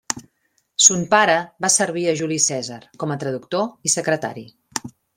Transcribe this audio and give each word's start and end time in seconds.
Son 0.85 1.03
pare 1.11 1.35
va 1.67 1.71
servir 1.75 2.07
a 2.13 2.17
Juli 2.23 2.39
Cèsar 2.49 2.81
com 3.05 3.15
a 3.15 3.21
traductor 3.27 3.71
i 3.91 3.97
secretari. 4.01 4.49